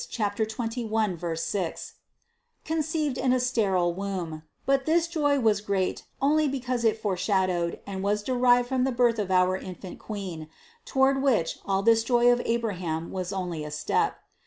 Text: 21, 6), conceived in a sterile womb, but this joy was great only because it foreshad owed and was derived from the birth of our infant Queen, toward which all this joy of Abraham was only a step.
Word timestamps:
21, 0.11 1.35
6), 1.37 1.93
conceived 2.65 3.19
in 3.19 3.31
a 3.31 3.39
sterile 3.39 3.93
womb, 3.93 4.41
but 4.65 4.87
this 4.87 5.07
joy 5.07 5.39
was 5.39 5.61
great 5.61 6.05
only 6.19 6.47
because 6.47 6.83
it 6.83 6.99
foreshad 6.99 7.51
owed 7.51 7.79
and 7.85 8.01
was 8.01 8.23
derived 8.23 8.67
from 8.67 8.83
the 8.83 8.91
birth 8.91 9.19
of 9.19 9.29
our 9.29 9.55
infant 9.55 9.99
Queen, 9.99 10.49
toward 10.85 11.21
which 11.21 11.59
all 11.67 11.83
this 11.83 12.03
joy 12.03 12.31
of 12.31 12.41
Abraham 12.45 13.11
was 13.11 13.31
only 13.31 13.63
a 13.63 13.69
step. 13.69 14.17